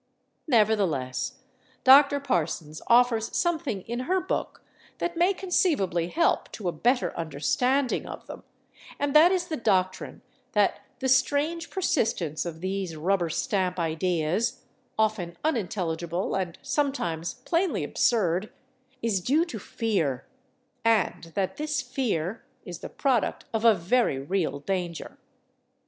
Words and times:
Nevertheless, 0.47 1.33
Dr. 1.83 2.19
Parsons 2.19 2.81
offers 2.87 3.37
something 3.37 3.81
in 3.83 3.99
her 4.09 4.19
book 4.19 4.63
that 4.97 5.15
may 5.15 5.31
conceivably 5.31 6.07
help 6.07 6.51
to 6.53 6.67
a 6.67 6.71
better 6.71 7.15
understanding 7.15 8.07
of 8.07 8.25
them, 8.25 8.41
and 8.97 9.15
that 9.15 9.31
is 9.31 9.45
the 9.45 9.57
doctrine 9.57 10.23
that 10.53 10.79
the 10.97 11.07
strange 11.07 11.69
persistence 11.69 12.47
of 12.47 12.61
these 12.61 12.95
rubber 12.95 13.29
stamp 13.29 13.77
ideas, 13.77 14.63
often 14.97 15.37
unintelligible 15.43 16.33
and 16.33 16.57
sometimes 16.63 17.35
plainly 17.35 17.83
absurd, 17.83 18.51
is 19.03 19.21
due 19.21 19.45
to 19.45 19.59
fear, 19.59 20.25
and 20.83 21.25
that 21.35 21.57
this 21.57 21.83
fear 21.83 22.43
is 22.65 22.79
the 22.79 22.89
product 22.89 23.45
of 23.53 23.63
a 23.63 23.75
very 23.75 24.17
real 24.17 24.61
danger. 24.61 25.19